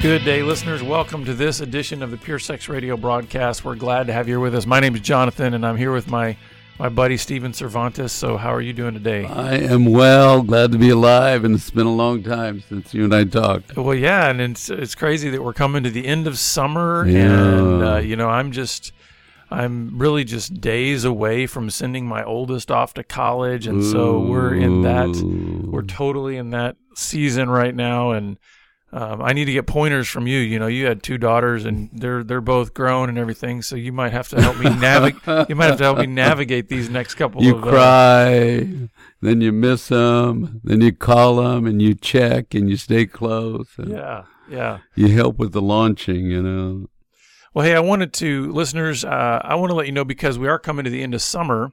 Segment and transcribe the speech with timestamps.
[0.00, 0.80] Good day, listeners.
[0.80, 3.64] Welcome to this edition of the Pure Sex Radio broadcast.
[3.64, 4.64] We're glad to have you here with us.
[4.64, 6.36] My name is Jonathan, and I'm here with my
[6.78, 8.12] my buddy Steven Cervantes.
[8.12, 9.24] So, how are you doing today?
[9.24, 13.04] I am well, glad to be alive, and it's been a long time since you
[13.04, 13.76] and I talked.
[13.76, 17.22] Well, yeah, and it's it's crazy that we're coming to the end of summer, Yeah.
[17.58, 18.92] and uh, you know, I'm just
[19.50, 24.54] I'm really just days away from sending my oldest off to college, and so we're
[24.54, 25.08] in that
[25.66, 28.38] we're totally in that season right now, and.
[28.90, 30.38] Um, I need to get pointers from you.
[30.38, 33.60] You know, you had two daughters, and they're they're both grown and everything.
[33.60, 35.48] So you might have to help me navigate.
[35.50, 37.64] you might have to help me navigate these next couple You of.
[37.64, 38.88] uh, cry,
[39.20, 43.68] then you miss them, then you call them, and you check, and you stay close.
[43.76, 44.78] and yeah, yeah.
[44.94, 46.86] You help with the launching, you know.
[47.52, 50.48] Well, hey, I wanted to, listeners, uh, I want to let you know because we
[50.48, 51.72] are coming to the end of summer,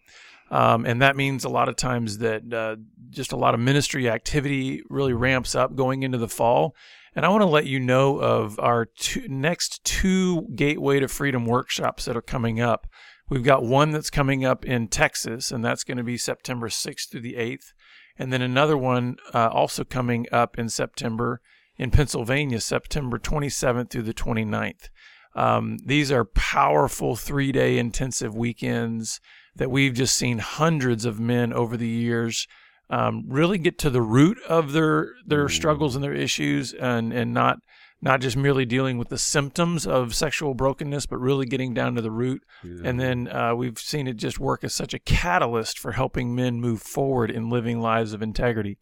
[0.52, 2.75] um, and that means a lot of times that uh,
[3.09, 6.75] just a lot of ministry activity really ramps up going into the fall.
[7.16, 11.45] And I want to let you know of our two, next two Gateway to Freedom
[11.45, 12.88] workshops that are coming up.
[13.30, 17.09] We've got one that's coming up in Texas, and that's going to be September 6th
[17.09, 17.71] through the 8th.
[18.17, 21.41] And then another one uh, also coming up in September
[21.77, 24.89] in Pennsylvania, September 27th through the 29th.
[25.36, 29.19] Um, these are powerful three day intensive weekends
[29.55, 32.47] that we've just seen hundreds of men over the years
[32.89, 37.33] um, really get to the root of their their struggles and their issues and and
[37.33, 37.59] not
[38.02, 42.02] not just merely dealing with the symptoms of sexual brokenness, but really getting down to
[42.02, 42.44] the root.
[42.86, 46.61] And then uh, we've seen it just work as such a catalyst for helping men
[46.61, 48.77] move forward in living lives of integrity.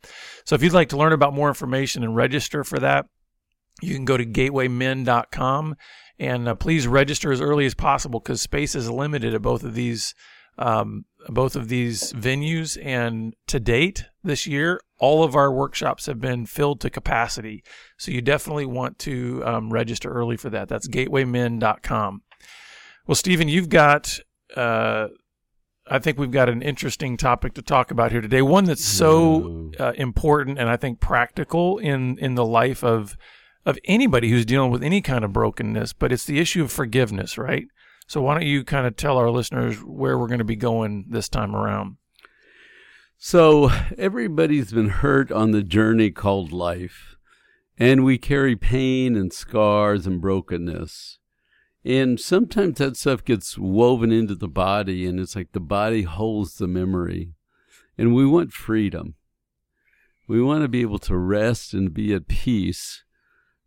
[0.45, 3.05] So if you'd like to learn about more information and register for that,
[3.81, 5.75] you can go to gatewaymen.com
[6.19, 9.73] and uh, please register as early as possible because space is limited at both of
[9.73, 10.13] these
[10.57, 12.77] um, both of these venues.
[12.83, 17.61] And to date this year all of our workshops have been filled to capacity.
[17.97, 20.69] So you definitely want to um, register early for that.
[20.69, 22.21] That's gatewaymen.com
[23.07, 24.19] well stephen you've got
[24.55, 25.07] uh,
[25.87, 28.41] i think we've got an interesting topic to talk about here today.
[28.41, 33.17] One that's so uh, important and i think practical in in the life of
[33.65, 37.37] of anybody who's dealing with any kind of brokenness but it's the issue of forgiveness
[37.37, 37.67] right
[38.07, 41.05] so why don't you kind of tell our listeners where we're going to be going
[41.09, 41.97] this time around?
[43.17, 47.15] So everybody's been hurt on the journey called life,
[47.77, 51.19] and we carry pain and scars and brokenness.
[51.85, 56.55] And sometimes that stuff gets woven into the body, and it's like the body holds
[56.55, 57.33] the memory.
[57.97, 59.15] And we want freedom.
[60.27, 63.03] We want to be able to rest and be at peace.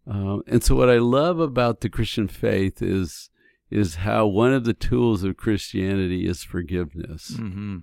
[0.06, 3.30] Uh, and so, what I love about the Christian faith is
[3.71, 7.78] is how one of the tools of Christianity is forgiveness Mm-hmm.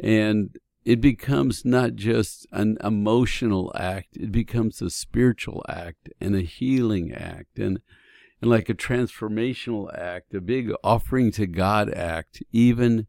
[0.00, 6.42] and it becomes not just an emotional act it becomes a spiritual act and a
[6.42, 7.80] healing act and
[8.40, 13.06] and like a transformational act a big offering to god act even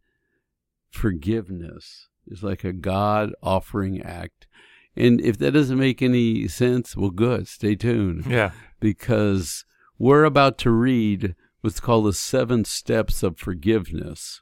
[0.90, 4.48] forgiveness is like a god offering act
[4.96, 8.52] and if that doesn't make any sense well good stay tuned Yeah.
[8.80, 9.66] because
[10.00, 11.36] we're about to read
[11.68, 14.42] what's called the seven steps of forgiveness.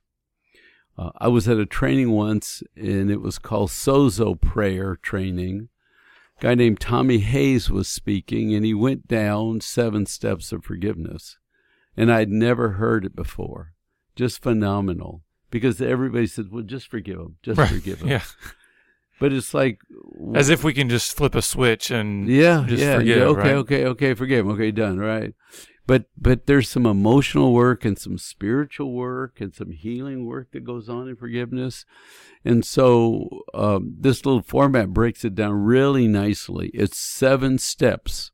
[0.96, 5.70] Uh, I was at a training once, and it was called Sozo Prayer Training.
[6.38, 11.40] A guy named Tommy Hayes was speaking, and he went down seven steps of forgiveness.
[11.98, 13.74] And I'd never heard it before.
[14.16, 15.24] Just phenomenal.
[15.50, 17.38] Because everybody said, well, just forgive him.
[17.42, 17.70] Just Right.
[17.70, 18.08] forgive him.
[18.10, 18.22] Yeah.
[19.20, 19.80] But it's like.
[20.36, 23.24] As if we can just flip a switch and Yeah, just yeah, forgive, yeah.
[23.24, 23.54] Okay, right?
[23.56, 24.14] okay, okay.
[24.14, 24.52] Forgive him.
[24.52, 25.00] Okay, done.
[25.00, 25.34] Right.
[25.88, 30.64] But but there's some emotional work and some spiritual work and some healing work that
[30.64, 31.86] goes on in forgiveness,
[32.44, 36.72] and so um, this little format breaks it down really nicely.
[36.74, 38.32] It's seven steps,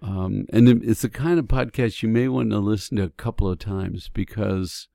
[0.00, 3.50] um, and it's the kind of podcast you may want to listen to a couple
[3.50, 4.88] of times because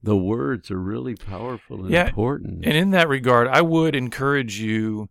[0.00, 2.64] the words are really powerful and Yeah, important.
[2.64, 5.08] And in that regard, I would encourage you.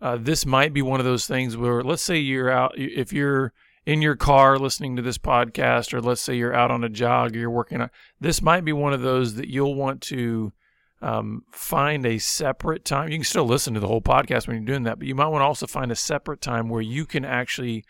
[0.00, 3.52] Uh, this might be one of those things where, let's say you're out, if you're
[3.84, 7.34] in your car listening to this podcast, or let's say you're out on a jog,
[7.34, 7.90] or you're working on,
[8.20, 10.52] this might be one of those that you'll want to
[11.00, 13.10] um, find a separate time.
[13.10, 15.26] You can still listen to the whole podcast when you're doing that, but you might
[15.26, 17.84] want to also find a separate time where you can actually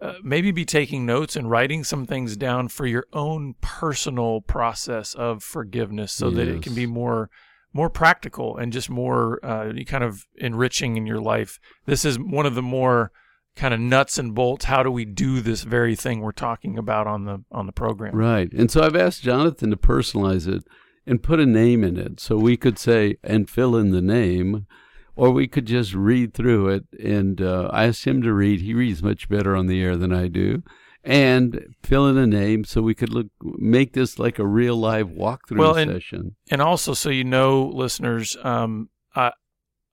[0.00, 5.14] uh, maybe be taking notes and writing some things down for your own personal process
[5.14, 7.30] of forgiveness so that it can be more
[7.72, 11.58] more practical and just more uh, kind of enriching in your life.
[11.84, 13.12] This is one of the more
[13.56, 14.66] kind of nuts and bolts.
[14.66, 18.14] How do we do this very thing we're talking about on the on the program?
[18.14, 18.52] Right.
[18.52, 20.62] And so I've asked Jonathan to personalize it
[21.06, 22.20] and put a name in it.
[22.20, 24.66] So we could say, and fill in the name,
[25.14, 26.84] or we could just read through it.
[27.02, 28.60] And uh, I asked him to read.
[28.60, 30.62] He reads much better on the air than I do.
[31.04, 35.08] And fill in a name so we could look make this like a real live
[35.08, 36.34] walkthrough Well, and- session.
[36.50, 39.30] and also so you know listeners um i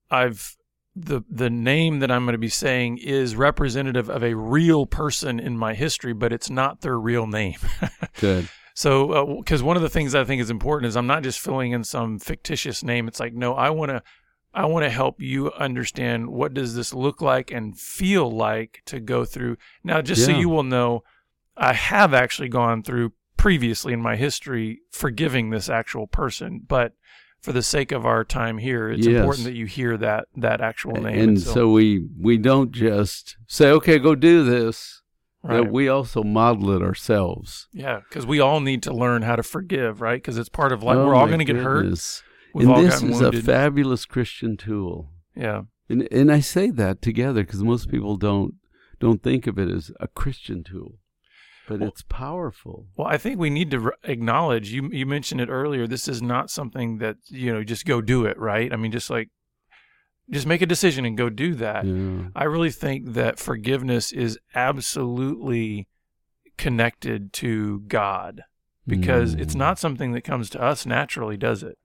[0.10, 0.58] i've
[0.96, 5.40] the the name that i'm going to be saying is representative of a real person
[5.40, 7.58] in my history but it's not their real name.
[8.20, 8.48] Good.
[8.76, 11.40] so uh, because one of the things i think is important is i'm not just
[11.40, 13.08] filling in some fictitious name.
[13.08, 14.04] It's like no i want to
[14.54, 19.00] i want to help you understand what does this look like and feel like to
[19.00, 19.58] go through.
[19.84, 21.04] Now just so you will know
[21.58, 26.94] i have actually gone through previously in my history forgiving this actual person but
[27.44, 29.18] for the sake of our time here it's Yes.
[29.18, 33.70] important that you hear that that actual name And so we we don't just say,
[33.70, 35.02] okay, go do this.
[35.44, 35.58] right.
[35.58, 37.68] That we also model it ourselves.
[37.74, 40.82] yeah because we all need to learn how to forgive right because it's part of
[40.84, 41.86] life Oh, we're all going to get hurt
[42.54, 44.96] we've and this is wounded a fabulous Christian tool.
[45.36, 48.54] yeah And and I say that together because most people don't
[49.00, 50.92] don't think of it as a Christian tool,
[51.68, 52.88] but Well- it's powerful.
[52.98, 54.90] Well, I think we need to r- acknowledge you.
[54.92, 55.88] You mentioned it earlier.
[55.88, 58.72] This is not something that you know just go do it, right?
[58.72, 59.30] I mean, just like
[60.30, 61.86] just make a decision and go do that.
[61.86, 62.30] Yeah.
[62.36, 65.88] I really think that forgiveness is absolutely
[66.58, 68.42] connected to God
[68.88, 69.60] because it's Mm.
[69.60, 71.78] not something that comes to us naturally, does it?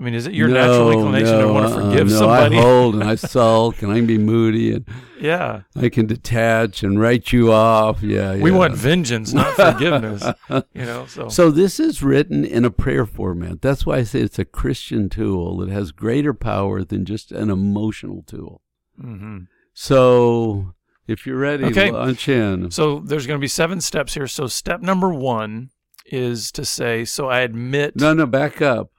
[0.00, 2.16] I mean, is it your No, natural inclination to want to forgive uh, forgive no,
[2.16, 2.56] somebody?
[2.56, 4.86] I hold and I sulk and I can be moody and
[5.20, 8.02] yeah, I can detach and write you off.
[8.02, 8.56] Yeah, we yeah.
[8.56, 10.24] want vengeance, not forgiveness.
[10.48, 13.60] you know, so, So this is written in a prayer format.
[13.60, 17.50] That's why I say it's a Christian tool that has greater power than just an
[17.50, 18.62] emotional tool.
[18.98, 19.40] hmm
[19.74, 20.72] So
[21.06, 21.90] if you're ready, Okay.
[21.90, 22.70] launch in.
[22.70, 24.26] So there's going to be seven steps here.
[24.26, 25.68] So step number one
[26.06, 27.96] is to say, so I admit.
[27.96, 28.90] No, no, back up.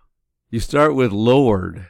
[0.51, 1.87] You start with Lord.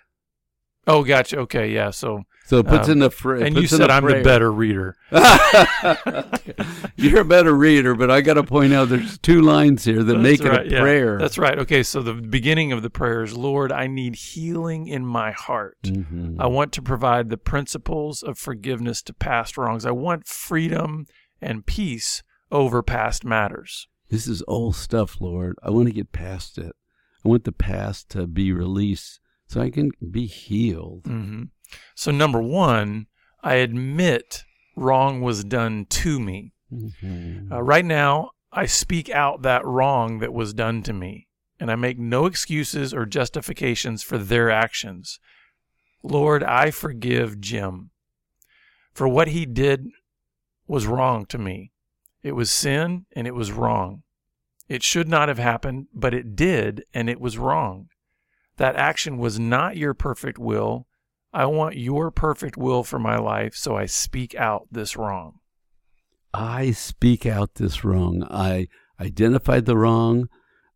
[0.87, 1.37] Oh, gotcha.
[1.39, 1.91] Okay, yeah.
[1.91, 3.43] So, So it puts Um, in the phrase.
[3.43, 4.97] and you said I'm the better reader.
[6.95, 10.13] You're a better reader, but I got to point out there's two lines here that
[10.13, 10.81] That's make right, it a yeah.
[10.81, 11.17] prayer.
[11.17, 11.57] That's right.
[11.59, 15.77] Okay, so the beginning of the prayer is, Lord, I need healing in my heart.
[15.83, 16.35] Mhm.
[16.39, 19.85] I want to provide the principles of forgiveness to past wrongs.
[19.85, 21.05] I want freedom
[21.41, 23.87] and peace over past matters.
[24.09, 25.55] This is old stuff, Lord.
[25.63, 26.75] I want to get past it.
[27.23, 31.05] I want the past to be released so I can be healed.
[31.05, 31.43] hmm
[31.95, 33.07] So, number one,
[33.43, 34.43] I admit
[34.75, 36.53] wrong was done to me.
[36.71, 37.51] Mhm.
[37.51, 41.27] Uh, right now, I speak out that wrong that was done to me,
[41.59, 45.19] and I make no excuses or justifications for their actions.
[46.03, 47.91] Lord, I forgive Jim.
[48.93, 49.87] For what he did
[50.67, 51.71] was wrong to me.
[52.23, 54.03] It was sin and it was wrong.
[54.71, 57.89] It should not have happened, but it did, and it was wrong.
[58.55, 60.87] That action was not your perfect will.
[61.33, 65.39] I want your perfect will for my life, so I speak out this wrong.
[66.33, 68.25] I speak out this wrong.
[68.31, 70.29] I identified the wrong.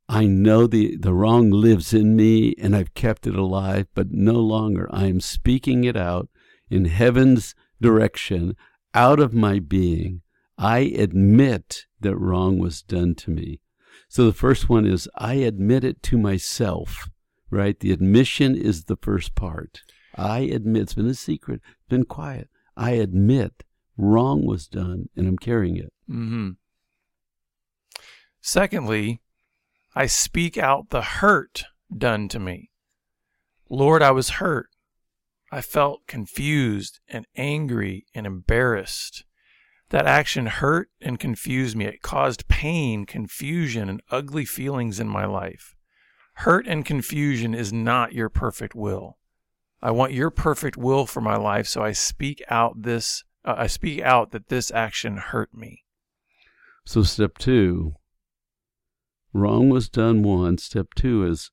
[0.09, 4.33] I know the, the wrong lives in me and I've kept it alive, but no
[4.33, 4.89] longer.
[4.91, 6.27] I am speaking it out
[6.69, 8.57] in heaven's direction
[8.93, 10.21] out of my being.
[10.57, 13.61] I admit that wrong was done to me.
[14.07, 17.09] So the first one is I admit it to myself,
[17.49, 17.79] right?
[17.79, 19.81] The admission is the first part.
[20.15, 22.49] I admit, it's been a secret, been quiet.
[22.77, 23.63] I admit
[23.97, 25.93] wrong was done and I'm carrying it.
[26.09, 26.51] Mm-hmm.
[28.41, 29.21] Secondly,
[29.95, 31.65] I speak out the hurt
[31.95, 32.69] done to me.
[33.69, 34.67] Lord, I was hurt.
[35.51, 39.25] I felt confused and angry and embarrassed.
[39.89, 41.85] That action hurt and confused me.
[41.85, 45.75] It caused pain, confusion, and ugly feelings in my life.
[46.39, 49.17] Hurt and confusion is not your perfect will.
[49.81, 53.67] I want your perfect will for my life, so I speak out this uh, I
[53.67, 55.83] speak out that this action hurt me.
[56.85, 57.93] So step two,
[59.33, 60.63] wrong was done once.
[60.63, 61.51] Step two is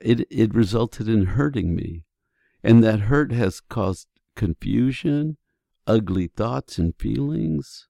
[0.00, 2.04] it, it resulted in hurting me.
[2.62, 5.38] And that hurt has caused confusion,
[5.90, 7.88] ugly thoughts and feelings,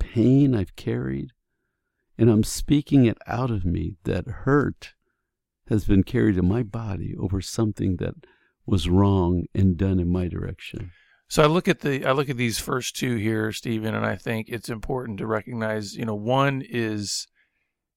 [0.00, 1.30] pain I've carried.
[2.18, 3.94] And I'm speaking it out of me.
[4.02, 4.94] That hurt
[5.68, 8.14] has been carried in my body over something that
[8.66, 10.90] was wrong and done in my direction.
[11.28, 14.16] So I look at the I look at these first two here, Stephen, and I
[14.16, 17.28] think it's important to recognize, you know, one is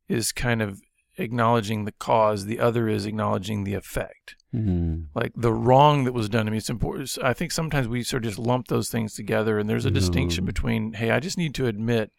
[0.08, 0.80] is kind of
[1.18, 4.36] acknowledging the cause, the other is acknowledging the effect.
[4.54, 5.08] Mm.
[5.14, 6.58] Like the wrong that was done to me.
[6.58, 7.18] It's important.
[7.22, 10.46] I think sometimes we sort of just lump those things together, and there's a distinction
[10.46, 12.12] between, hey, I just need to admit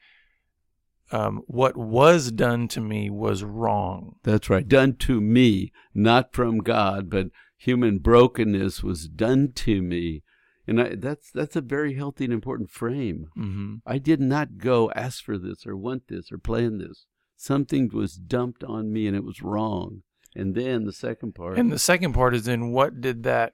[1.10, 4.16] um, what was done to me was wrong.
[4.24, 4.66] That's right.
[4.68, 10.22] Done to me, not from God, but human brokenness was done to me.
[10.66, 13.28] And I, that's that's a very healthy and important frame.
[13.38, 13.76] Mm-hmm.
[13.86, 17.06] I did not go ask for this or want this or plan this.
[17.36, 20.02] Something was dumped on me and it was wrong.
[20.34, 21.58] And then the second part.
[21.58, 23.52] And the second part is then what did that,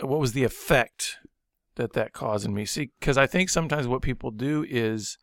[0.00, 1.18] what was the effect
[1.76, 2.64] that that caused in me?
[2.64, 5.18] See, because I think sometimes what people do is,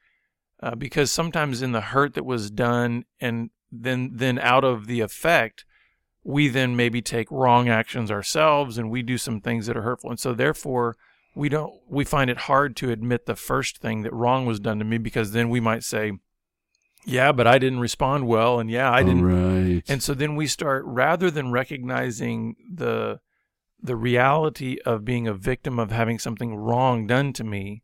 [0.61, 5.01] uh, because sometimes in the hurt that was done and then then out of the
[5.01, 5.65] effect,
[6.23, 10.09] we then maybe take wrong actions ourselves and we do some things that are hurtful,
[10.09, 10.95] and so therefore
[11.35, 14.79] we don't we find it hard to admit the first thing that wrong was done
[14.79, 16.13] to me because then we might say
[17.07, 19.83] yeah but i didn't respond well and yeah i didn't Right.
[19.87, 23.19] and so then we start rather than recognizing the
[23.81, 27.83] the reality of being a victim of having something wrong done to me,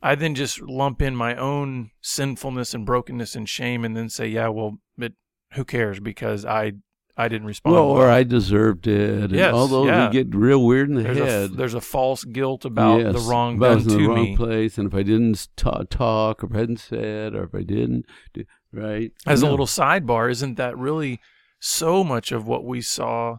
[0.00, 4.28] I then just lump in my own sinfulness and brokenness and shame and then say,
[4.28, 5.14] yeah, well, but
[5.54, 6.74] who cares because I
[7.18, 7.74] I didn't respond.
[7.74, 8.10] well, or.
[8.10, 9.24] I deserved it.
[9.24, 10.08] And Yes, all those yeah.
[10.08, 11.56] we get real weird in the there's a head.
[11.56, 14.36] there's a false guilt about the wrong I done in the to wrong me.
[14.36, 17.62] place, and if I didn't ta- talk, or if I hadn't said, or if I
[17.62, 18.04] didn't,
[18.34, 19.12] do, right?
[19.26, 21.20] As a little sidebar, isn't that really
[21.58, 23.38] so much of what we saw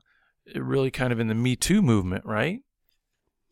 [0.55, 2.61] really kind of in the Me Too movement, right?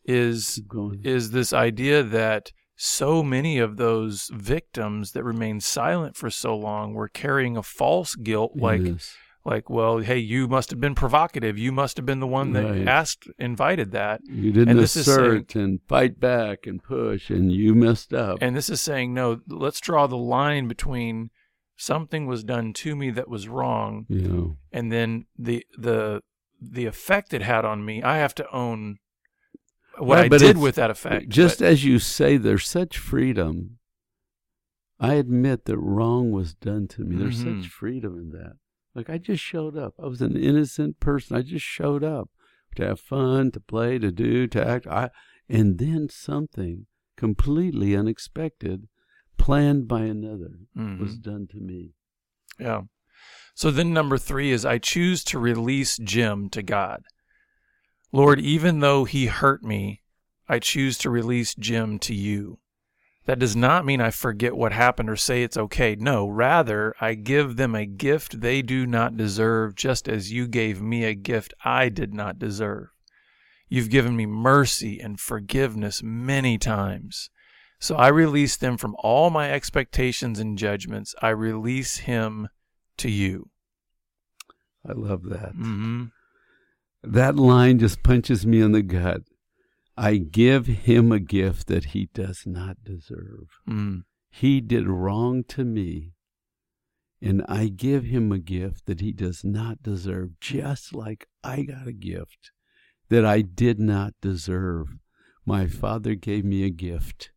[0.04, 0.60] Is
[1.02, 6.94] is this idea that so many of those victims that remained silent for so long
[6.94, 9.14] were carrying a false guilt like Yes.
[9.46, 12.64] Like well hey you must have been provocative you must have been the one that
[12.64, 12.88] Right.
[12.88, 18.12] asked invited that you didn't and assert and fight back and push, and you messed
[18.12, 18.38] up.
[18.40, 21.30] and this is saying no let's draw the line between
[21.76, 26.20] something was done to me that was wrong know, and then the the
[26.60, 28.96] the effect it had on me i have to own
[29.98, 33.78] what Right, i did with that effect just But- as you say, there's such freedom.
[34.98, 37.16] I admit that wrong was done to me.
[37.16, 37.62] There's Mhm.
[37.62, 38.56] such freedom in that.
[38.96, 39.92] Like I just showed up.
[40.02, 41.36] I was an innocent person.
[41.36, 42.30] I just showed up
[42.76, 44.86] to have fun, to play, to do, to act.
[44.86, 45.10] I
[45.50, 46.86] and then something
[47.16, 48.88] completely unexpected,
[49.36, 50.98] planned by another, Mhm.
[50.98, 51.92] was done to me.
[52.58, 52.84] Yeah.
[53.54, 57.04] So then number three is I choose to release Jim to God.
[58.12, 60.02] Lord, even though he hurt me,
[60.48, 62.60] I choose to release Jim to you.
[63.26, 65.96] That does not mean I forget what happened or say it's okay.
[65.98, 70.80] No, rather, I give them a gift they do not deserve, just as you gave
[70.80, 72.88] me a gift I did not deserve.
[73.68, 77.30] You've given me mercy and forgiveness many times.
[77.80, 81.12] So I release them from all my expectations and judgments.
[81.20, 82.48] I release him
[82.98, 83.50] to you.
[84.88, 85.54] I love that.
[85.54, 86.04] Mm-hmm.
[87.02, 89.22] That line just punches me in the gut.
[89.96, 93.48] I give him a gift that he does not deserve.
[93.68, 94.02] Mm.
[94.30, 96.12] He did wrong to me,
[97.22, 101.86] and I give him a gift that he does not deserve, just like I got
[101.86, 102.50] a gift
[103.08, 104.88] that I did not deserve.
[105.46, 107.30] My father gave me a gift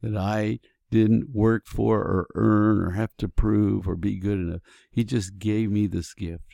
[0.00, 0.60] that I
[0.90, 4.60] didn't work for or earn or have to prove or be good enough.
[4.90, 6.44] He just gave me this gift,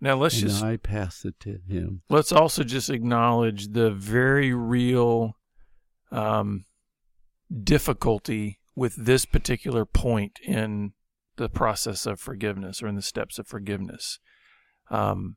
[0.00, 2.02] Now let's and just I passed it to him.
[2.10, 5.36] let's also just acknowledge the very real
[6.10, 6.64] um,
[7.62, 10.92] difficulty with this particular point in
[11.36, 14.18] the process of forgiveness or in the steps of forgiveness.
[14.90, 15.36] Um,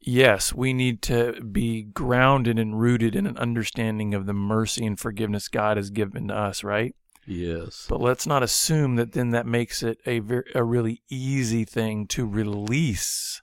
[0.00, 4.98] yes, we need to be grounded and rooted in an understanding of the mercy and
[4.98, 6.94] forgiveness God has given to us, right?
[7.26, 7.86] Yes.
[7.88, 12.06] But let's not assume that then that makes it a ver- a really easy thing
[12.08, 13.40] to release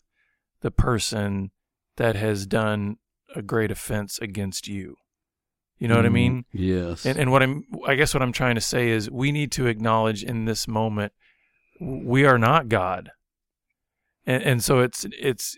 [0.62, 1.52] the person
[1.98, 2.98] that has done
[3.36, 4.96] a great offense against you.
[5.78, 6.14] You know what I Mhm.
[6.14, 6.46] mean?
[6.52, 7.06] Yes.
[7.06, 9.68] And and what I'm I guess what I'm trying to say is we need to
[9.68, 11.14] acknowledge in this moment
[11.80, 13.12] we are not God.
[14.26, 15.56] And and so it's it's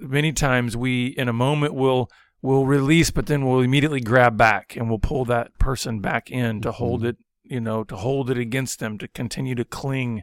[0.00, 2.10] many times we in a moment will
[2.42, 6.60] will release but then we'll immediately grab back and we'll pull that person back in
[6.62, 7.08] to hold Mhm.
[7.10, 7.16] it,
[7.50, 10.22] you know, to hold it against them to continue to cling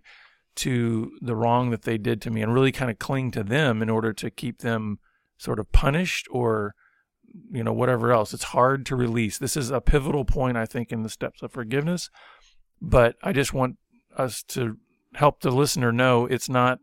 [0.55, 3.81] to the wrong that they did to me and really kind of cling to them
[3.81, 4.97] in order to keep them
[5.37, 6.73] sort of punished or
[7.51, 8.33] you know whatever else.
[8.33, 9.37] It's hard to release.
[9.37, 12.09] This is a pivotal point i think in the steps of forgiveness
[12.81, 13.77] but i just want
[14.15, 14.77] us to
[15.15, 16.79] help the listener know it's not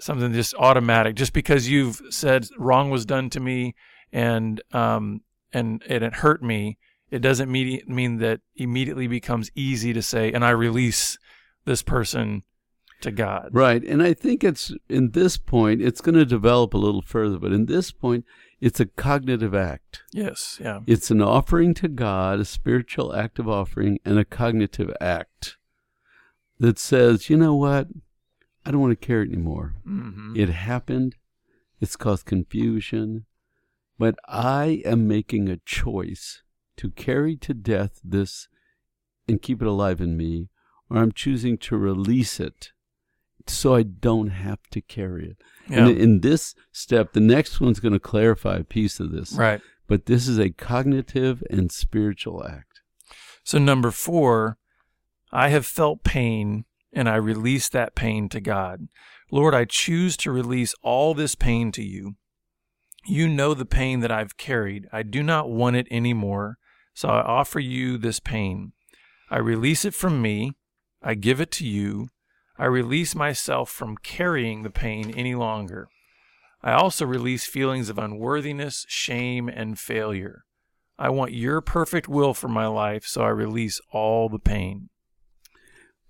[0.00, 1.14] something just automatic.
[1.14, 3.74] Just because you've said wrong was done to me
[4.12, 5.20] and um
[5.52, 6.78] and, and it hurt me
[7.12, 11.18] it doesn't mean mean that immediately becomes easy to say and i release
[11.64, 12.42] this person
[13.00, 13.82] to god Right.
[13.82, 17.52] And I think it's in this point, it's going to develop a little further, but
[17.52, 18.24] in this point,
[18.60, 20.02] it's a cognitive act.
[20.12, 24.94] yes yeah It's an offering to God, a spiritual act of offering, and a cognitive
[25.00, 25.56] act
[26.60, 27.88] that says, you know what?
[28.64, 29.74] I don't want to care it anymore.
[29.84, 31.16] hmm It happened,
[31.80, 33.26] it's caused confusion.
[33.98, 36.42] But I am making a choice
[36.76, 38.48] to carry to death this
[39.28, 40.48] and keep it alive in me,
[40.90, 42.72] or I'm choosing to release it
[43.46, 45.36] so I don't have to carry it.
[45.68, 45.86] Yeah.
[45.86, 49.32] And in this step, the next one's going to clarify a piece of this.
[49.32, 49.60] Right.
[49.88, 52.80] But this is a cognitive and spiritual act.
[53.44, 54.58] So, number four,
[55.32, 58.88] I have felt pain and I release that pain to God.
[59.30, 62.16] Lord, I choose to release all this pain to you.
[63.06, 64.86] You know the pain that I've carried.
[64.92, 66.58] I do not want it anymore.
[66.94, 68.72] So I offer you this pain.
[69.30, 70.52] I release it from me.
[71.02, 72.08] I give it to you.
[72.58, 75.88] I release myself from carrying the pain any longer.
[76.62, 80.44] I also release feelings of unworthiness, shame, and failure.
[80.98, 84.90] I want your perfect will for my life, so I release all the pain.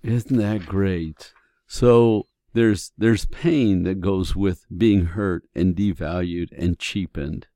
[0.02, 1.32] Isn't that great?
[1.66, 7.46] So there's there's pain that goes with being hurt and devalued and cheapened.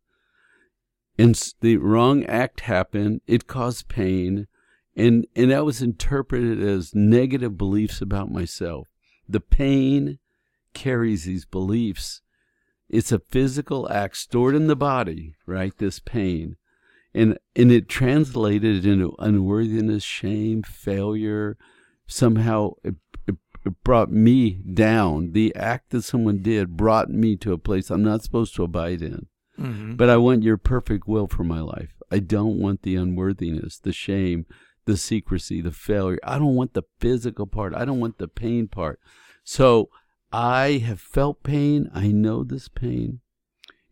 [1.18, 4.49] And the wrong act happened, it caused pain,
[4.94, 8.88] and and that was interpreted as negative beliefs about myself.
[9.28, 10.18] The pain
[10.75, 12.20] carries these beliefs.
[12.88, 15.76] It's a physical act stored in the body, right?
[15.76, 16.56] This pain.
[17.14, 21.56] And and it translated into unworthiness, shame, failure.
[22.06, 22.96] Somehow it,
[23.26, 25.32] it, it brought me down.
[25.32, 29.00] The act that someone did brought me to a place I'm not supposed to abide
[29.00, 29.26] in.
[29.58, 29.96] Mm-hmm.
[29.96, 31.94] But I want your perfect will for my life.
[32.10, 34.46] I don't want the unworthiness, the shame,
[34.84, 36.18] the secrecy, the failure.
[36.25, 37.75] I don't want the physical part.
[37.75, 39.00] I don't want the pain part.
[39.44, 39.90] So
[40.32, 41.90] I have felt pain.
[41.94, 43.20] I know this pain.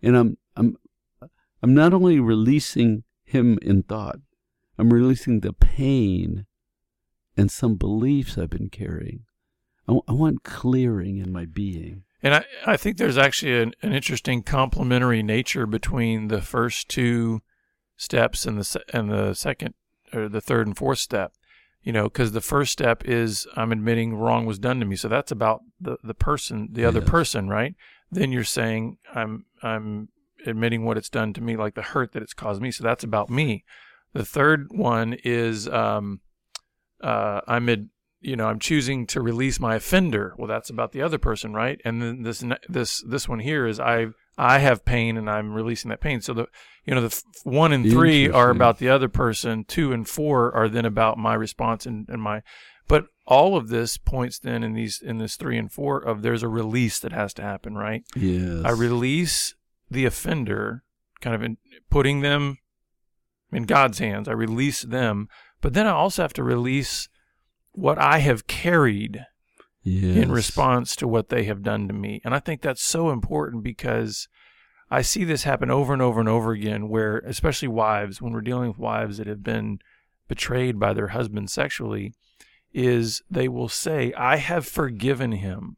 [0.03, 0.77] And I'm I'm
[1.63, 4.19] I'm not only releasing him in thought,
[4.79, 6.47] I'm releasing the pain
[7.37, 9.25] and some beliefs I've been carrying.
[9.89, 12.04] I, I want clearing in my being.
[12.25, 17.43] And I, I think there's actually an, an interesting complementary nature between the first two
[17.99, 19.75] steps and the and the second
[20.13, 21.35] or the third and fourth step.
[21.83, 25.07] You know, because the first step is I'm admitting wrong was done to me, so
[25.07, 27.11] that's about the the person, the other Yes.
[27.11, 27.75] person, right?
[28.11, 30.09] Then you're saying I'm I'm
[30.47, 33.05] admitting what it's done to me, like the hurt that it's caused me, so that's
[33.05, 33.65] about me.
[34.15, 36.21] The third one is um,
[37.03, 37.91] uh, I'm ad,
[38.25, 40.35] you know I'm choosing to release my offender.
[40.37, 41.81] Well, that's about the other person, right?
[41.85, 44.07] And then this this this one here is I
[44.37, 46.21] I have pain and I'm releasing that pain.
[46.21, 46.47] So the
[46.85, 49.65] you know the f- one and three are about the other person.
[49.65, 52.43] Two and four are then about my response and, and my.
[52.89, 56.43] But all of this points then in these in this three and four of there's
[56.43, 58.03] a release that has to happen, right?
[58.17, 58.63] Yes.
[58.65, 59.55] I release
[59.91, 60.83] the offender,
[61.21, 61.57] kind of in,
[61.91, 62.59] putting them
[63.53, 64.29] in God's hands.
[64.29, 65.29] I release them,
[65.61, 67.09] but then I also have to release
[67.75, 69.27] what I have carried
[69.83, 70.17] yes.
[70.17, 72.21] in response to what they have done to me.
[72.25, 74.29] And I think that's so important because
[74.91, 78.41] I see this happen over and over and over again where especially wives when we're
[78.41, 79.79] dealing with wives that have been
[80.29, 82.15] betrayed by their husband sexually
[82.73, 85.77] is they will say I have forgiven him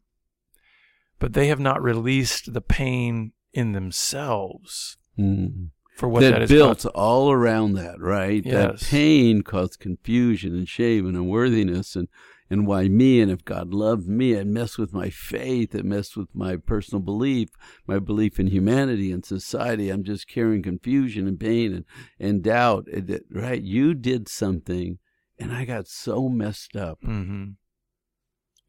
[1.19, 5.71] but they have not released the pain in themselves Mm.
[5.97, 8.45] For what that, that is built all around that, right?
[8.45, 12.09] That pain caused confusion and shame and unworthiness and,
[12.51, 16.17] and why me and if God loved me, it messed with my faith, it messed
[16.17, 17.49] with my personal belief,
[17.87, 19.89] my belief in humanity and society.
[19.89, 21.85] I'm just carrying confusion and pain and,
[22.21, 22.85] and doubt.
[22.89, 23.63] It- right?
[23.63, 24.99] You did something
[25.39, 27.01] and I got so messed up.
[27.03, 27.53] Mm-hmm.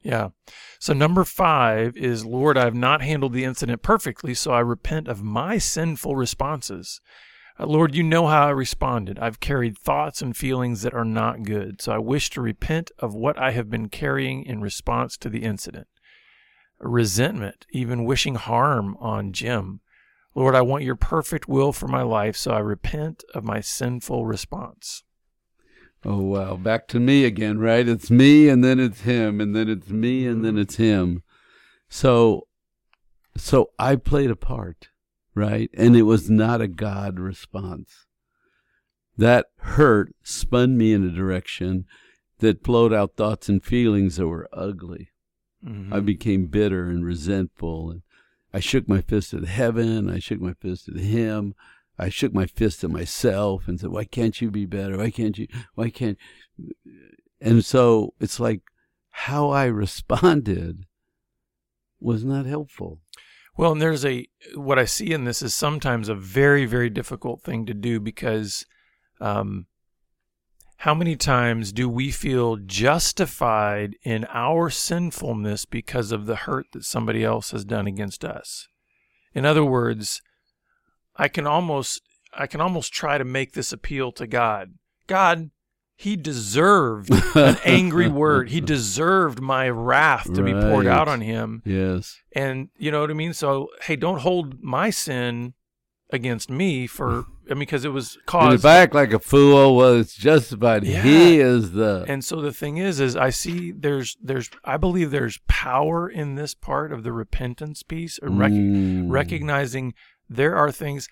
[0.02, 0.30] Yeah.
[0.80, 5.24] So number five is, Lord, I've not handled the incident perfectly, so I repent of
[5.24, 7.02] my sinful responses.
[7.60, 9.18] Uh, Lord, you know how I responded.
[9.20, 13.16] I've carried thoughts and feelings that are not good, so I wish to repent of
[13.16, 15.88] what I have been carrying in response to the incident.
[16.80, 19.82] Resentment, even wishing harm on Jim.
[20.36, 24.28] Lord, I want your perfect will for my life, so I repent of my sinful
[24.28, 25.04] response.
[26.06, 27.88] Oh wow, back to me again, right?
[27.88, 31.24] It's me and then it's him and then it's me and then it's him.
[31.90, 32.48] So
[33.36, 34.90] so I played a part,
[35.36, 35.70] right?
[35.74, 38.06] And it was not a God response.
[39.18, 41.86] That hurt spun me in a direction
[42.40, 45.10] that flowed out thoughts and feelings that were ugly.
[45.66, 45.92] Mhm.
[45.92, 48.02] I became bitter and resentful and
[48.54, 51.54] I shook my fist at heaven, I shook my fist at him.
[51.98, 54.98] I shook my fist at myself and said, "Why can't you be better?
[54.98, 55.48] Why can't you?
[55.76, 56.18] Why can't?"
[57.42, 58.62] And so it's like
[59.10, 60.86] how I responded
[62.00, 63.00] was not helpful.
[63.58, 67.42] Well, and there's a what I see in this is sometimes a very very difficult
[67.42, 68.66] thing to do because
[69.20, 69.66] um
[70.82, 76.84] how many times do we feel justified in our sinfulness because of the hurt that
[76.84, 78.68] somebody else has done against us?
[79.34, 80.22] In other words,
[81.18, 82.02] I can almost
[82.34, 84.74] I can almost try to make this appeal to God.
[85.08, 85.50] God,
[85.96, 88.50] he deserved an angry word.
[88.50, 91.64] He deserved my wrath to be poured out on him.
[91.66, 92.18] Yes.
[92.36, 93.34] And you know what I mean?
[93.34, 95.54] So, hey, don't hold my sin
[96.12, 99.20] against me for I mean because it was And caused if I act like a
[99.20, 100.84] fool, well, it's justified.
[100.84, 101.02] Yeah.
[101.02, 102.06] He is the.
[102.08, 106.36] And so the thing is, is I see there's there's I believe there's power in
[106.36, 109.10] this part of the repentance piece, or rec- Mm.
[109.10, 109.94] recognizing
[110.30, 111.08] there are things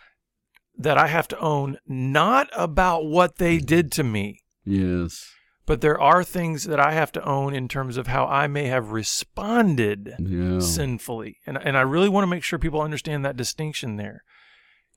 [0.77, 3.65] that I have to own, not about what they mm.
[3.65, 5.31] did to me, Yes.
[5.65, 8.65] but there are things that I have to own in terms of how I may
[8.65, 10.59] have responded Yeah.
[10.59, 14.23] sinfully, and and I really want to make sure people understand that distinction there.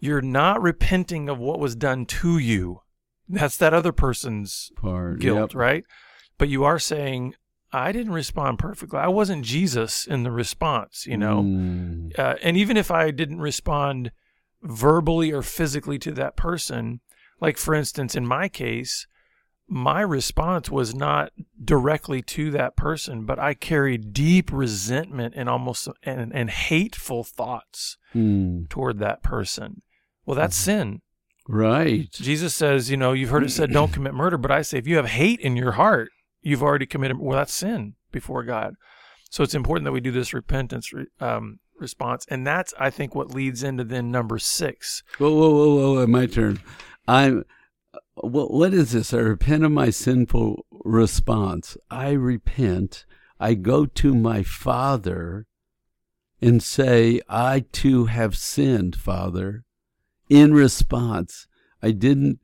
[0.00, 2.80] You're not repenting of what was done to you.
[3.28, 5.18] That's that other person's Part.
[5.20, 5.54] guilt, Yep.
[5.54, 5.84] right?
[6.38, 7.34] But you are saying,
[7.72, 8.98] I didn't respond perfectly.
[8.98, 11.42] I wasn't Jesus in the response, you know?
[11.42, 12.18] Mm.
[12.18, 14.10] Uh, and even if I didn't respond
[14.62, 17.00] verbally or physically to that person,
[17.40, 19.06] like for instance, in my case,
[19.68, 21.30] my response was not
[21.62, 27.96] directly to that person, but I carried deep resentment and almost and, and hateful thoughts
[28.14, 28.70] Mm.
[28.70, 29.82] toward that person.
[30.24, 31.02] Well, that's sin.
[31.46, 32.10] Right.
[32.12, 34.38] Jesus says, you know, you've heard it said, don't commit murder.
[34.38, 36.08] But I say, if you have hate in your heart,
[36.42, 38.74] you've already committed, well, that's sin before God.
[39.30, 42.26] So it's important that we do this repentance re- um, response.
[42.30, 45.02] And that's, I think, what leads into then number six.
[45.18, 46.60] Whoa, whoa, whoa, whoa, whoa, my turn.
[47.06, 47.44] I'm.
[48.20, 49.14] What, what is this?
[49.14, 51.76] I repent of my sinful response.
[51.88, 53.04] I repent.
[53.38, 55.46] I go to my Father
[56.42, 59.64] and say, I too have sinned, Father.
[60.28, 61.46] In response,
[61.80, 62.40] I didn't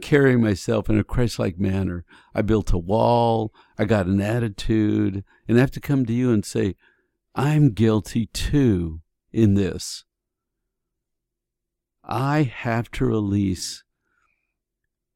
[0.00, 2.04] carry myself in a Christ like manner.
[2.34, 3.52] I built a wall.
[3.78, 5.24] I got an attitude.
[5.46, 6.76] And I have to come to you and say,
[7.34, 9.00] I'm guilty too
[9.32, 10.04] in this.
[12.04, 13.84] I have to release.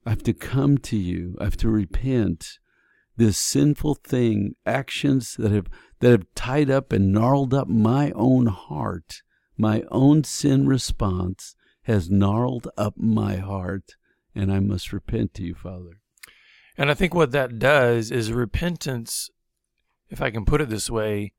[0.04, 1.36] I have to come to you.
[1.40, 2.58] I have to repent.
[3.16, 5.68] This sinful thing, actions that have
[6.00, 9.22] that have tied up and gnarled up my own heart,
[9.56, 13.92] my own sin response has gnarled up my heart,
[14.36, 16.00] and I must repent to you, Father.
[16.78, 19.30] And I think what that does is repentance,
[20.10, 21.32] if I can put it this way,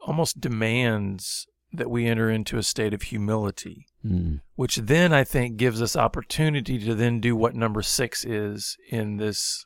[0.00, 3.86] almost demands that we enter into a state of humility.
[4.04, 4.42] Mm.
[4.54, 9.16] which then I think gives us opportunity to then do what number six is in
[9.16, 9.64] this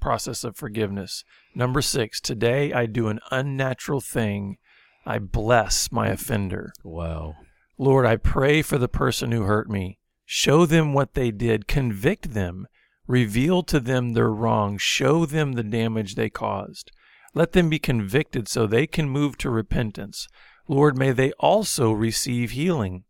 [0.00, 1.22] process of forgiveness.
[1.54, 4.58] Number six, today I do an unnatural thing.
[5.06, 6.72] I bless my offender.
[6.82, 7.36] Wow.
[7.78, 9.99] Lord, I pray for the person who hurt me.
[10.32, 12.68] Show them what they did, convict them,
[13.08, 16.92] reveal to them their wrong, show them the damage they caused.
[17.34, 20.28] Let them be convicted so they can move to repentance.
[20.68, 23.02] Lord, may they also receive healing.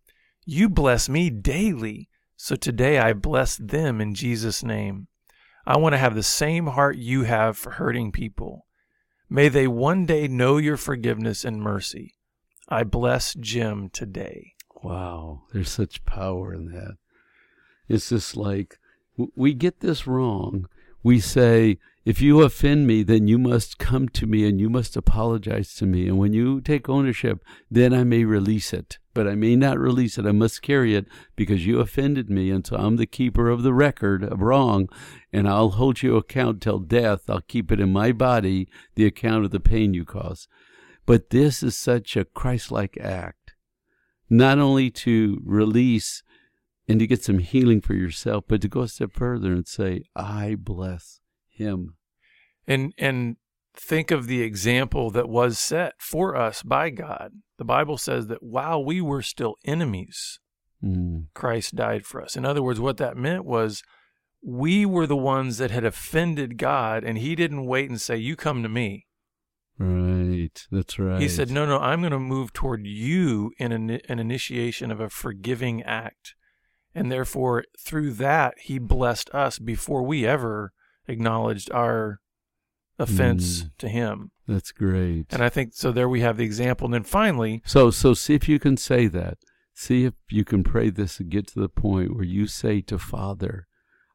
[0.46, 5.08] You bless me daily, so today I bless them in Jesus' name.
[5.66, 8.64] I want to have the same heart you have for hurting people.
[9.28, 12.14] May they one day know your forgiveness and mercy.
[12.70, 14.54] I bless Jim today.
[14.82, 16.96] Wow, there's such power in that.
[17.90, 18.78] It's just like
[19.34, 20.66] we get this wrong.
[21.02, 24.96] We say, if you offend me, then you must come to me and you must
[24.96, 26.06] apologize to me.
[26.06, 28.98] And when you take ownership, then I may release it.
[29.12, 30.24] But I may not release it.
[30.24, 32.50] I must carry it because you offended me.
[32.50, 34.88] And so I'm the keeper of the record of wrong.
[35.32, 37.28] And I'll hold you account till death.
[37.28, 40.48] I'll keep it in my body, the account of the pain you caused.
[41.06, 43.40] But this is such a Christ like act
[44.30, 46.22] not only to release
[46.90, 50.02] and to get some healing for yourself, but to go a step further and say,
[50.16, 51.96] I bless him.
[52.66, 53.36] And and
[53.74, 57.32] think of the example that was set for us by God.
[57.58, 60.38] The Bible says that while we were still enemies,
[60.82, 62.36] Mm, Christ died for us.
[62.36, 63.82] In other words, what that meant was
[64.42, 68.34] we were the ones that had offended God, and He didn't wait and say, You
[68.34, 69.06] come to me.
[69.78, 70.66] right.
[70.70, 71.20] That's right.
[71.20, 75.00] He said, No, no, I'm going to move toward you in an, an initiation of
[75.00, 76.34] a forgiving act.
[76.94, 80.72] And therefore, through that, He blessed us before we ever
[81.06, 82.20] acknowledged our
[82.98, 83.70] offense Mm.
[83.78, 84.30] to Him.
[84.46, 85.26] That's great.
[85.32, 85.92] And I think so.
[85.92, 86.86] There we have the example.
[86.86, 89.38] And then finally, so, so see if you can say that.
[89.72, 92.98] See if you can pray this and get to the point where you say to
[92.98, 93.66] Father,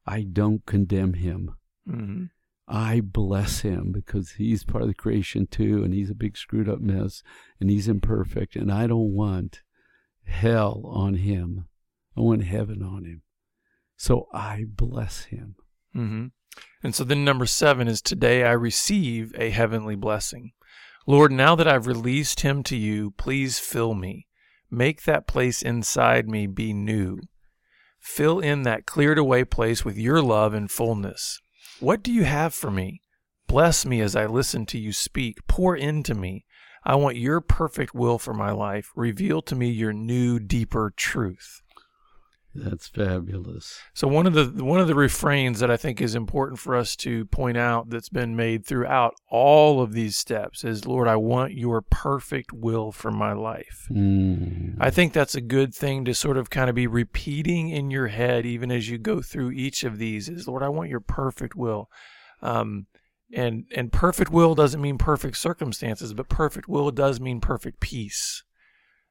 [0.06, 1.56] I don't condemn him.
[1.88, 2.30] mhm,
[2.68, 6.68] I bless him because he's part of the creation too, and he's a big screwed
[6.68, 7.22] up mess,
[7.60, 9.62] and he's imperfect, and I don't want
[10.24, 11.66] hell on him.
[12.16, 13.22] I want heaven on him.
[13.96, 15.56] So I bless him.
[15.94, 16.30] mhm.
[16.82, 20.52] and so then number seven is today I receive a heavenly blessing.
[21.06, 24.26] Lord, now that I've released him to you, please fill me.
[24.70, 27.20] Make that place inside me be new.
[28.00, 31.40] Fill in that cleared away place with your love and fullness.
[31.80, 33.00] What do you have for me?
[33.46, 35.46] Bless me as I listen to you speak.
[35.46, 36.44] Pour into me.
[36.84, 38.90] I want your perfect will for my life.
[38.96, 41.62] Reveal to me your new, deeper truth.
[42.58, 43.80] That's fabulous.
[43.94, 46.96] So one of the one of the refrains that I think is important for us
[46.96, 51.54] to point out that's been made throughout all of these steps is Lord, I want
[51.54, 53.86] your perfect will for my life.
[53.90, 54.76] Mm.
[54.78, 58.08] I think that's a good thing to sort of kind of be repeating in your
[58.08, 61.54] head even as you go through each of these is Lord, I want your perfect
[61.54, 61.90] will.
[62.42, 62.86] Um,
[63.32, 68.44] and and perfect will doesn't mean perfect circumstances, but perfect will does mean perfect peace.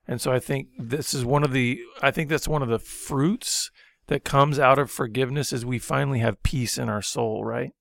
[0.08, 2.80] And so I think this is one of the I think that's one of the
[2.80, 3.72] fruits
[4.08, 7.72] that comes out of forgiveness is we finally have peace in our soul, right?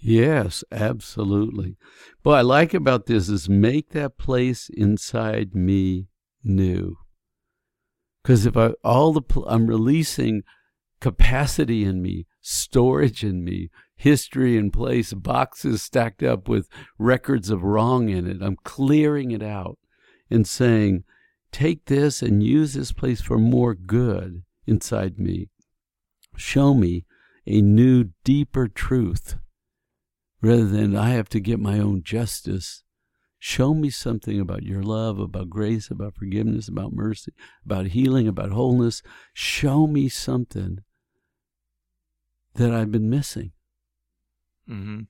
[0.00, 1.76] Yes, absolutely.
[2.22, 6.06] What I like about this is make that place inside me
[6.44, 6.96] new.
[8.22, 10.42] Because if I all the I'm releasing
[11.00, 17.62] capacity in me, storage in me, history in place, boxes stacked up with records of
[17.62, 18.38] wrong in it.
[18.40, 19.78] I'm clearing it out
[20.30, 21.04] and saying,
[21.52, 25.48] take this and use this place for more good inside me.
[26.36, 27.04] Show me
[27.46, 29.36] a new, deeper truth
[30.40, 32.84] rather than I have to get my own justice.
[33.38, 37.32] Show me something about your love, about grace, about forgiveness, about mercy,
[37.64, 39.02] about healing, about wholeness.
[39.32, 40.78] Show me something
[42.54, 43.52] that I've been missing.
[44.68, 45.02] Mm-hmm.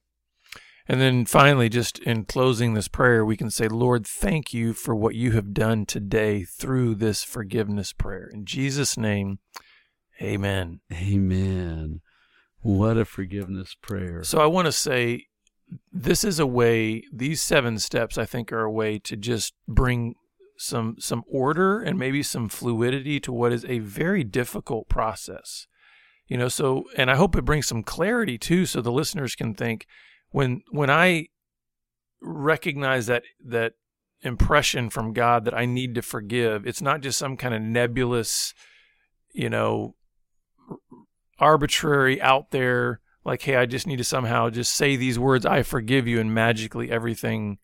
[0.88, 4.94] And then finally, just in closing this prayer, we can say, Lord, thank you for
[4.94, 8.31] what you have done today through this forgiveness prayer.
[8.33, 9.38] In Jesus' name,
[10.22, 10.81] amen.
[10.90, 12.01] Amen.
[12.61, 14.24] What a forgiveness prayer.
[14.24, 15.27] So I want to say
[15.92, 20.14] this is a way, these seven steps, I think, are a way to just bring
[20.57, 25.66] some some order and maybe some fluidity to what is a very difficult process.
[26.27, 29.55] You know, so and I hope it brings some clarity too so the listeners can
[29.55, 29.87] think,
[30.31, 31.29] when when I
[32.21, 33.75] recognize that that
[34.23, 38.55] impression from God that I need to forgive, it's not just some kind of nebulous,
[39.33, 39.95] you know,
[41.38, 45.62] arbitrary out there like hey, I just need to somehow just say these words I
[45.62, 47.59] forgive you and magically everything,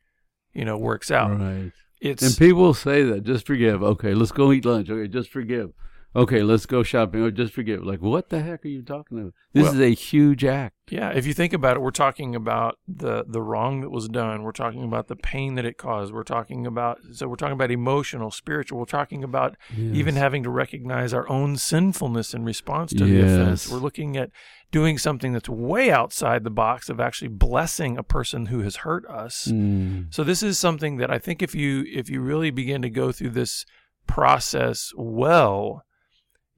[0.53, 1.39] you know, works out.
[1.39, 1.73] Right.
[2.01, 3.83] It's And people say that, just forgive.
[3.83, 4.91] Okay, let's go eat lunch.
[4.91, 5.73] Okay, just forgive.
[6.17, 7.23] Okay, let's go shopping.
[7.23, 7.85] Oh, just forget.
[7.85, 9.33] Like, what the heck are you talking about?
[9.53, 10.77] This Well- is a huge act.
[10.91, 14.43] Yeah, if you think about it, we're talking about the the wrong that was done.
[14.43, 16.13] We're talking about the pain that it caused.
[16.13, 18.79] We're talking about so we're talking about emotional, spiritual.
[18.79, 23.71] We're talking about even having to recognize our own sinfulness in response to the offense.
[23.71, 24.31] We're looking at
[24.71, 29.07] doing something that's way outside the box of actually blessing a person who has hurt
[29.07, 29.47] us.
[29.51, 30.13] Mm.
[30.13, 33.11] So this is something that I think if you if you really begin to go
[33.11, 33.65] through this
[34.07, 35.83] process well,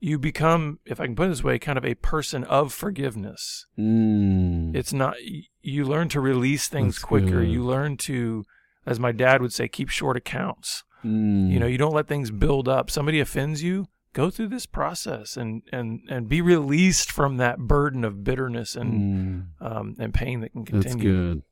[0.00, 3.66] you become, if I can put it this way, kind of a person of forgiveness.
[3.78, 4.74] Mm.
[4.76, 5.14] It's not
[5.62, 7.40] you learn to release things That's quicker.
[7.40, 7.48] good.
[7.48, 8.44] You learn to,
[8.84, 10.84] as my dad would say, keep short accounts.
[11.04, 11.50] Mm.
[11.50, 12.90] You know, you don't let things build up.
[12.90, 18.04] Somebody offends you, go through this process and and and be released from that burden
[18.04, 19.66] of bitterness and Mm.
[19.76, 21.12] um, and pain that can That's continue.
[21.34, 21.42] good.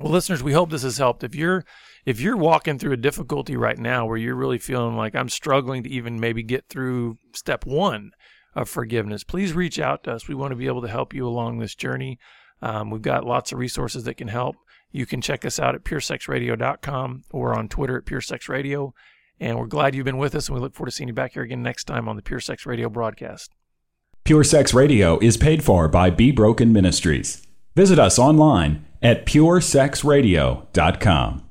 [0.00, 1.22] Well, listeners, we hope this has helped.
[1.22, 1.64] If you're
[2.04, 5.82] if you're walking through a difficulty right now where you're really feeling like I'm struggling
[5.84, 8.10] to even maybe get through step one
[8.54, 10.28] of forgiveness, please reach out to us.
[10.28, 12.18] We want to be able to help you along this journey.
[12.60, 14.56] Um, we've got lots of resources that can help.
[14.90, 18.92] You can check us out at puresexradio.com or on Twitter at puresexradio.
[19.40, 21.32] And we're glad you've been with us, and we look forward to seeing you back
[21.32, 23.50] here again next time on the Pure Sex Radio broadcast.
[24.22, 27.43] Pure Sex Radio is paid for by Be Broken Ministries.
[27.74, 31.43] Visit us online at puresexradio.com.